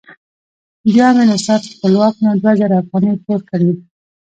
[0.85, 3.71] بیا مې له استاد خپلواک نه دوه زره افغانۍ پور کړې.